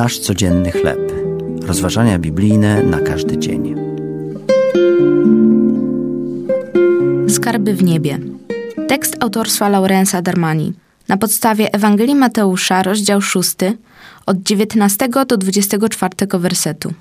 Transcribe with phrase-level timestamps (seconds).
[0.00, 1.12] Nasz codzienny chleb.
[1.62, 3.74] Rozważania biblijne na każdy dzień.
[7.28, 8.18] Skarby w niebie.
[8.88, 10.72] Tekst autorstwa Laurensa Darmani.
[11.08, 13.54] Na podstawie Ewangelii Mateusza, rozdział 6,
[14.26, 16.92] od 19 do 24 wersetu.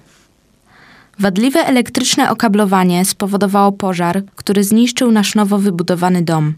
[1.19, 6.53] Wadliwe elektryczne okablowanie spowodowało pożar, który zniszczył nasz nowo wybudowany dom.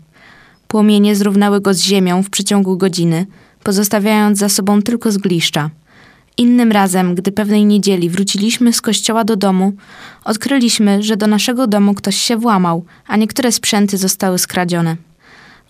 [0.68, 3.26] Płomienie zrównały go z ziemią w przeciągu godziny,
[3.64, 5.70] pozostawiając za sobą tylko zgliszcza.
[6.38, 9.74] Innym razem, gdy pewnej niedzieli wróciliśmy z kościoła do domu,
[10.24, 14.96] odkryliśmy, że do naszego domu ktoś się włamał, a niektóre sprzęty zostały skradzione.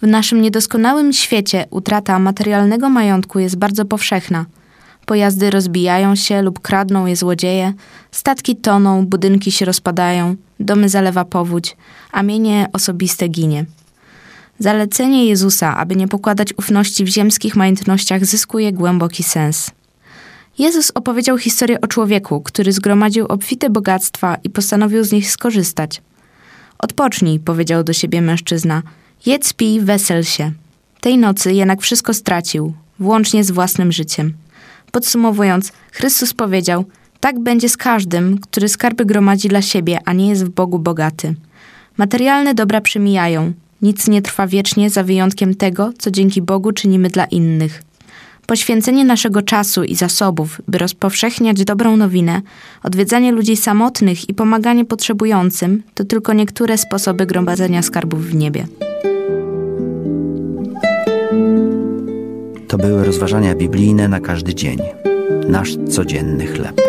[0.01, 4.45] W naszym niedoskonałym świecie utrata materialnego majątku jest bardzo powszechna.
[5.05, 7.73] Pojazdy rozbijają się lub kradną je złodzieje,
[8.11, 11.77] statki toną, budynki się rozpadają, domy zalewa powódź,
[12.11, 13.65] a mienie osobiste ginie.
[14.59, 19.71] Zalecenie Jezusa, aby nie pokładać ufności w ziemskich majątnościach, zyskuje głęboki sens.
[20.61, 26.01] Jezus opowiedział historię o człowieku, który zgromadził obfite bogactwa i postanowił z nich skorzystać.
[26.79, 28.83] Odpocznij, powiedział do siebie mężczyzna.
[29.25, 30.51] Jedz, pij, wesel się.
[30.99, 34.33] Tej nocy jednak wszystko stracił, włącznie z własnym życiem.
[34.91, 36.85] Podsumowując, Chrystus powiedział:
[37.19, 41.35] Tak będzie z każdym, który skarby gromadzi dla siebie, a nie jest w Bogu bogaty.
[41.97, 47.25] Materialne dobra przemijają, nic nie trwa wiecznie za wyjątkiem tego, co dzięki Bogu czynimy dla
[47.25, 47.83] innych.
[48.51, 52.41] Poświęcenie naszego czasu i zasobów, by rozpowszechniać dobrą nowinę,
[52.83, 58.67] odwiedzanie ludzi samotnych i pomaganie potrzebującym to tylko niektóre sposoby gromadzenia skarbów w niebie.
[62.67, 64.79] To były rozważania biblijne na każdy dzień.
[65.47, 66.81] Nasz codzienny chleb.